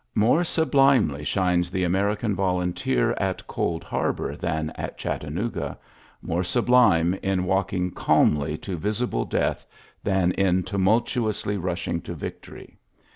[0.15, 5.77] More sublimely shines the American volunteer at Cold Har bor than at Chattanooga,—
[6.23, 9.63] more sub lime in walking calmly to visible cimtli
[10.03, 12.79] than in tumultuously rushing to victory.